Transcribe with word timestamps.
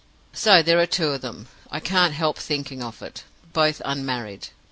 "So 0.33 0.63
there 0.63 0.79
are 0.79 0.87
two 0.87 1.09
of 1.09 1.21
them 1.21 1.47
I 1.69 1.79
can't 1.79 2.15
help 2.15 2.39
thinking 2.39 2.81
of 2.81 3.03
it 3.03 3.23
both 3.53 3.83
unmarried. 3.85 4.47